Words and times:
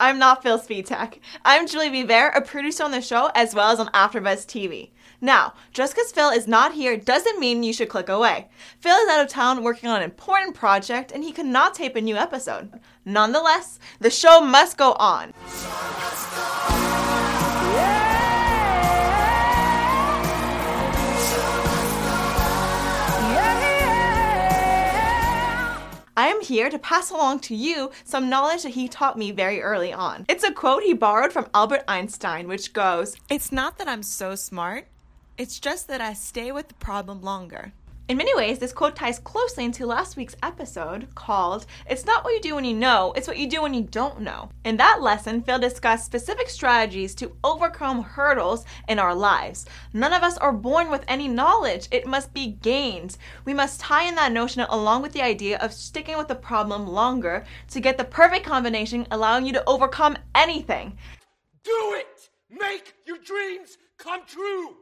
I'm 0.00 0.18
not 0.18 0.42
Phil 0.42 0.58
Svitek. 0.58 1.18
I'm 1.44 1.66
Juliet 1.66 1.92
Vibert, 1.92 2.36
a 2.36 2.40
producer 2.40 2.84
on 2.84 2.90
the 2.90 3.00
show 3.00 3.30
as 3.34 3.54
well 3.54 3.70
as 3.70 3.78
on 3.78 3.88
AfterBuzz 3.88 4.46
TV. 4.46 4.90
Now, 5.20 5.54
just 5.72 5.94
because 5.94 6.12
Phil 6.12 6.30
is 6.30 6.46
not 6.46 6.74
here 6.74 6.96
doesn't 6.96 7.40
mean 7.40 7.62
you 7.62 7.72
should 7.72 7.88
click 7.88 8.08
away. 8.08 8.48
Phil 8.80 8.96
is 8.96 9.08
out 9.08 9.24
of 9.24 9.28
town 9.28 9.62
working 9.62 9.88
on 9.88 9.98
an 9.98 10.02
important 10.04 10.54
project 10.54 11.12
and 11.12 11.24
he 11.24 11.32
could 11.32 11.46
not 11.46 11.74
tape 11.74 11.96
a 11.96 12.00
new 12.00 12.16
episode. 12.16 12.80
Nonetheless, 13.04 13.78
the 14.00 14.10
show 14.10 14.40
must 14.40 14.76
go 14.76 14.92
on. 14.92 15.34
I 26.28 26.32
am 26.32 26.42
here 26.42 26.68
to 26.68 26.78
pass 26.78 27.10
along 27.10 27.40
to 27.40 27.54
you 27.54 27.90
some 28.04 28.28
knowledge 28.28 28.64
that 28.64 28.74
he 28.74 28.86
taught 28.86 29.16
me 29.16 29.30
very 29.30 29.62
early 29.62 29.94
on. 29.94 30.26
It's 30.28 30.44
a 30.44 30.52
quote 30.52 30.82
he 30.82 30.92
borrowed 30.92 31.32
from 31.32 31.48
Albert 31.54 31.84
Einstein, 31.88 32.48
which 32.48 32.74
goes 32.74 33.16
It's 33.30 33.50
not 33.50 33.78
that 33.78 33.88
I'm 33.88 34.02
so 34.02 34.34
smart, 34.34 34.88
it's 35.38 35.58
just 35.58 35.88
that 35.88 36.02
I 36.02 36.12
stay 36.12 36.52
with 36.52 36.68
the 36.68 36.74
problem 36.74 37.22
longer. 37.22 37.72
In 38.08 38.16
many 38.16 38.34
ways, 38.34 38.58
this 38.58 38.72
quote 38.72 38.96
ties 38.96 39.18
closely 39.18 39.66
into 39.66 39.84
last 39.84 40.16
week's 40.16 40.34
episode 40.42 41.14
called 41.14 41.66
It's 41.86 42.06
Not 42.06 42.24
What 42.24 42.32
You 42.32 42.40
Do 42.40 42.54
When 42.54 42.64
You 42.64 42.72
Know, 42.72 43.12
It's 43.14 43.28
What 43.28 43.36
You 43.36 43.46
Do 43.46 43.60
When 43.60 43.74
You 43.74 43.82
Don't 43.82 44.22
Know. 44.22 44.48
In 44.64 44.78
that 44.78 45.02
lesson, 45.02 45.42
Phil 45.42 45.58
discussed 45.58 46.06
specific 46.06 46.48
strategies 46.48 47.14
to 47.16 47.36
overcome 47.44 48.02
hurdles 48.02 48.64
in 48.88 48.98
our 48.98 49.14
lives. 49.14 49.66
None 49.92 50.14
of 50.14 50.22
us 50.22 50.38
are 50.38 50.54
born 50.54 50.90
with 50.90 51.04
any 51.06 51.28
knowledge, 51.28 51.86
it 51.90 52.06
must 52.06 52.32
be 52.32 52.46
gained. 52.62 53.18
We 53.44 53.52
must 53.52 53.78
tie 53.78 54.04
in 54.04 54.14
that 54.14 54.32
notion 54.32 54.62
along 54.70 55.02
with 55.02 55.12
the 55.12 55.20
idea 55.20 55.58
of 55.58 55.74
sticking 55.74 56.16
with 56.16 56.28
the 56.28 56.34
problem 56.34 56.86
longer 56.86 57.44
to 57.72 57.78
get 57.78 57.98
the 57.98 58.04
perfect 58.04 58.46
combination, 58.46 59.06
allowing 59.10 59.44
you 59.44 59.52
to 59.52 59.68
overcome 59.68 60.16
anything. 60.34 60.96
Do 61.62 61.92
it! 61.94 62.30
Make 62.48 62.94
your 63.06 63.18
dreams 63.18 63.76
come 63.98 64.22
true! 64.26 64.76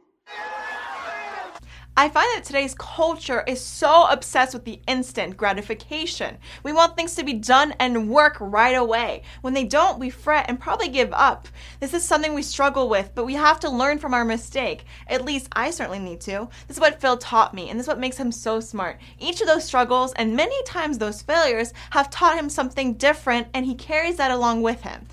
I 1.99 2.09
find 2.09 2.27
that 2.35 2.43
today's 2.43 2.75
culture 2.75 3.43
is 3.47 3.59
so 3.59 4.05
obsessed 4.05 4.53
with 4.53 4.65
the 4.65 4.79
instant 4.87 5.35
gratification. 5.35 6.37
We 6.61 6.71
want 6.71 6.95
things 6.95 7.15
to 7.15 7.23
be 7.23 7.33
done 7.33 7.73
and 7.79 8.07
work 8.07 8.37
right 8.39 8.75
away. 8.75 9.23
When 9.41 9.55
they 9.55 9.63
don't, 9.63 9.97
we 9.97 10.11
fret 10.11 10.45
and 10.47 10.59
probably 10.59 10.89
give 10.89 11.11
up. 11.11 11.47
This 11.79 11.95
is 11.95 12.03
something 12.03 12.35
we 12.35 12.43
struggle 12.43 12.87
with, 12.87 13.13
but 13.15 13.25
we 13.25 13.33
have 13.33 13.59
to 13.61 13.69
learn 13.71 13.97
from 13.97 14.13
our 14.13 14.23
mistake. 14.23 14.85
At 15.07 15.25
least 15.25 15.47
I 15.53 15.71
certainly 15.71 15.97
need 15.97 16.21
to. 16.21 16.47
This 16.67 16.77
is 16.77 16.81
what 16.81 17.01
Phil 17.01 17.17
taught 17.17 17.55
me, 17.55 17.71
and 17.71 17.79
this 17.79 17.85
is 17.85 17.89
what 17.89 17.97
makes 17.97 18.17
him 18.17 18.31
so 18.31 18.59
smart. 18.59 18.99
Each 19.17 19.41
of 19.41 19.47
those 19.47 19.65
struggles, 19.65 20.13
and 20.17 20.35
many 20.35 20.61
times 20.65 20.99
those 20.99 21.23
failures, 21.23 21.73
have 21.89 22.11
taught 22.11 22.37
him 22.37 22.51
something 22.51 22.93
different, 22.93 23.47
and 23.55 23.65
he 23.65 23.73
carries 23.73 24.17
that 24.17 24.29
along 24.29 24.61
with 24.61 24.83
him. 24.83 25.07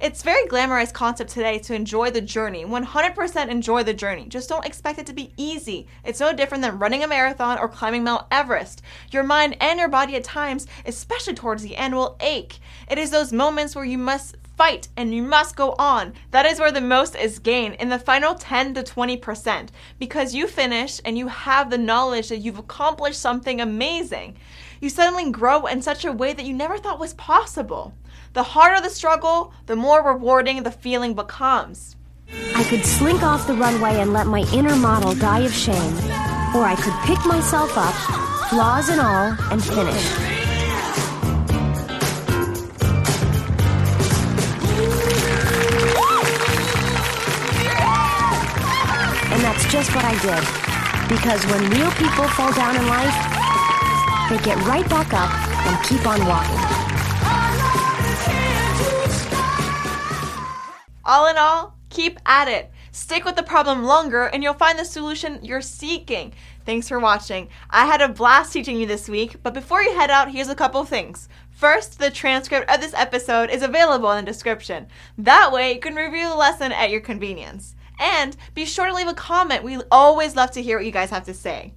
It's 0.00 0.22
very 0.22 0.46
glamorized 0.46 0.92
concept 0.92 1.30
today 1.30 1.58
to 1.58 1.74
enjoy 1.74 2.12
the 2.12 2.20
journey. 2.20 2.64
100% 2.64 3.48
enjoy 3.48 3.82
the 3.82 3.92
journey. 3.92 4.26
Just 4.28 4.48
don't 4.48 4.64
expect 4.64 5.00
it 5.00 5.06
to 5.06 5.12
be 5.12 5.32
easy. 5.36 5.88
It's 6.04 6.20
no 6.20 6.32
different 6.32 6.62
than 6.62 6.78
running 6.78 7.02
a 7.02 7.08
marathon 7.08 7.58
or 7.58 7.68
climbing 7.68 8.04
Mount 8.04 8.24
Everest. 8.30 8.80
Your 9.10 9.24
mind 9.24 9.56
and 9.60 9.80
your 9.80 9.88
body 9.88 10.14
at 10.14 10.22
times, 10.22 10.68
especially 10.86 11.34
towards 11.34 11.64
the 11.64 11.76
end, 11.76 11.96
will 11.96 12.16
ache. 12.20 12.60
It 12.88 12.96
is 12.96 13.10
those 13.10 13.32
moments 13.32 13.74
where 13.74 13.84
you 13.84 13.98
must 13.98 14.36
fight 14.58 14.88
and 14.96 15.14
you 15.14 15.22
must 15.22 15.54
go 15.54 15.76
on. 15.78 16.12
That 16.32 16.44
is 16.44 16.58
where 16.58 16.72
the 16.72 16.80
most 16.80 17.14
is 17.14 17.38
gained 17.38 17.76
in 17.76 17.88
the 17.88 17.98
final 17.98 18.34
10 18.34 18.74
to 18.74 18.82
20% 18.82 19.68
because 20.00 20.34
you 20.34 20.48
finish 20.48 21.00
and 21.04 21.16
you 21.16 21.28
have 21.28 21.70
the 21.70 21.78
knowledge 21.78 22.28
that 22.28 22.38
you've 22.38 22.58
accomplished 22.58 23.20
something 23.20 23.60
amazing. 23.60 24.36
You 24.80 24.90
suddenly 24.90 25.30
grow 25.30 25.66
in 25.66 25.80
such 25.80 26.04
a 26.04 26.12
way 26.12 26.32
that 26.32 26.44
you 26.44 26.52
never 26.52 26.76
thought 26.76 26.98
was 26.98 27.14
possible. 27.14 27.94
The 28.32 28.42
harder 28.42 28.82
the 28.82 28.90
struggle, 28.90 29.54
the 29.66 29.76
more 29.76 30.04
rewarding 30.04 30.64
the 30.64 30.72
feeling 30.72 31.14
becomes. 31.14 31.94
I 32.54 32.64
could 32.64 32.84
slink 32.84 33.22
off 33.22 33.46
the 33.46 33.54
runway 33.54 34.00
and 34.00 34.12
let 34.12 34.26
my 34.26 34.44
inner 34.52 34.76
model 34.76 35.14
die 35.14 35.40
of 35.40 35.52
shame, 35.52 35.94
or 36.54 36.64
I 36.64 36.76
could 36.76 36.94
pick 37.06 37.24
myself 37.24 37.72
up, 37.76 37.94
flaws 38.50 38.88
and 38.90 39.00
all, 39.00 39.36
and 39.50 39.64
finish. 39.64 40.37
Just 49.78 49.94
what 49.94 50.04
I 50.04 50.14
did. 50.18 51.08
Because 51.08 51.46
when 51.46 51.70
real 51.70 51.92
people 51.92 52.26
fall 52.30 52.52
down 52.52 52.74
in 52.74 52.84
life, 52.88 53.14
they 54.28 54.44
get 54.44 54.58
right 54.66 54.88
back 54.90 55.12
up 55.12 55.30
and 55.68 55.86
keep 55.86 56.04
on 56.04 56.18
walking. 56.26 56.58
All 61.04 61.28
in 61.28 61.36
all, 61.38 61.76
keep 61.90 62.18
at 62.26 62.48
it. 62.48 62.72
Stick 62.90 63.24
with 63.24 63.36
the 63.36 63.44
problem 63.44 63.84
longer 63.84 64.24
and 64.24 64.42
you'll 64.42 64.54
find 64.54 64.76
the 64.76 64.84
solution 64.84 65.38
you're 65.44 65.60
seeking. 65.60 66.32
Thanks 66.66 66.88
for 66.88 66.98
watching. 66.98 67.48
I 67.70 67.86
had 67.86 68.00
a 68.00 68.08
blast 68.08 68.52
teaching 68.52 68.80
you 68.80 68.86
this 68.88 69.08
week, 69.08 69.36
but 69.44 69.54
before 69.54 69.80
you 69.84 69.94
head 69.94 70.10
out, 70.10 70.32
here's 70.32 70.48
a 70.48 70.56
couple 70.56 70.84
things. 70.86 71.28
First, 71.52 72.00
the 72.00 72.10
transcript 72.10 72.68
of 72.68 72.80
this 72.80 72.94
episode 72.94 73.48
is 73.48 73.62
available 73.62 74.10
in 74.10 74.24
the 74.24 74.30
description. 74.30 74.88
That 75.18 75.52
way, 75.52 75.74
you 75.74 75.80
can 75.80 75.94
review 75.94 76.28
the 76.28 76.34
lesson 76.34 76.72
at 76.72 76.90
your 76.90 77.00
convenience. 77.00 77.76
And 77.98 78.36
be 78.54 78.64
sure 78.64 78.86
to 78.86 78.94
leave 78.94 79.08
a 79.08 79.14
comment. 79.14 79.64
We 79.64 79.80
always 79.90 80.36
love 80.36 80.50
to 80.52 80.62
hear 80.62 80.78
what 80.78 80.86
you 80.86 80.92
guys 80.92 81.10
have 81.10 81.24
to 81.24 81.34
say. 81.34 81.74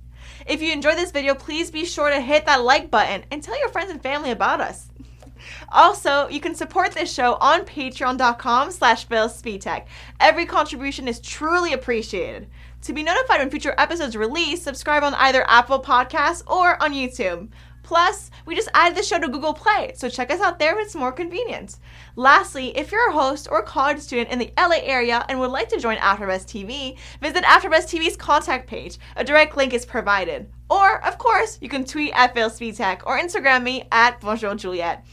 If 0.48 0.62
you 0.62 0.72
enjoyed 0.72 0.98
this 0.98 1.12
video, 1.12 1.36
please 1.36 1.72
be 1.72 1.86
sure 1.86 2.10
to 2.10 2.20
hit 2.20 2.46
that 2.46 2.64
like 2.64 2.90
button 2.90 3.24
and 3.32 3.42
tell 3.42 3.60
your 3.60 3.70
friends 3.70 3.92
and 3.92 4.02
family 4.02 4.32
about 4.32 4.62
us. 4.62 4.88
Also, 5.72 6.28
you 6.28 6.40
can 6.40 6.54
support 6.54 6.92
this 6.92 7.12
show 7.12 7.34
on 7.42 7.62
patreon.com 7.62 8.70
slash 8.70 9.08
philsvitek. 9.08 9.86
Every 10.20 10.46
contribution 10.46 11.08
is 11.08 11.20
truly 11.20 11.74
appreciated. 11.74 12.48
To 12.84 12.94
be 12.94 13.02
notified 13.02 13.40
when 13.40 13.50
future 13.50 13.74
episodes 13.78 14.16
release, 14.16 14.62
subscribe 14.62 15.04
on 15.04 15.16
either 15.16 15.44
Apple 15.48 15.82
Podcasts 15.82 16.44
or 16.46 16.82
on 16.82 16.94
YouTube. 16.94 17.50
Plus, 17.84 18.32
we 18.46 18.56
just 18.56 18.70
added 18.74 18.98
the 18.98 19.04
show 19.04 19.20
to 19.20 19.28
Google 19.28 19.54
Play, 19.54 19.92
so 19.96 20.10
check 20.10 20.32
us 20.32 20.40
out 20.40 20.60
there 20.60 20.80
if 20.80 20.86
it's 20.86 20.96
more 20.96 21.12
convenient. 21.12 21.78
Lastly, 22.16 22.78
if 22.78 22.92
you're 22.92 23.10
a 23.10 23.14
host 23.14 23.48
or 23.52 23.62
college 23.64 24.00
student 24.00 24.30
in 24.30 24.40
the 24.40 24.54
LA 24.58 24.80
area 24.84 25.26
and 25.28 25.40
would 25.40 25.52
like 25.52 25.70
to 25.70 25.80
join 25.80 25.98
AfterBuzz 25.98 26.46
TV, 26.46 26.98
visit 27.22 27.44
AfterBuzz 27.44 27.86
TV's 27.86 28.16
contact 28.16 28.68
page. 28.68 28.98
A 29.16 29.24
direct 29.24 29.58
link 29.58 29.74
is 29.74 29.86
provided. 29.86 30.50
Or, 30.70 31.06
of 31.06 31.18
course, 31.18 31.58
you 31.62 31.68
can 31.68 31.84
tweet 31.84 32.14
at 32.16 32.34
Svitek 32.34 33.02
or 33.06 33.20
Instagram 33.20 33.64
me 33.64 33.88
at 33.92 34.22
Bonjour 34.22 34.56
Juliet. 34.56 35.06